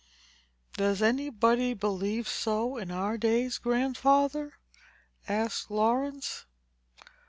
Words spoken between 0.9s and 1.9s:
any body